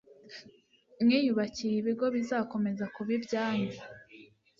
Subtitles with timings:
[1.01, 3.75] mwiyubakiye ibigo bizakomeza kuba ibyanyu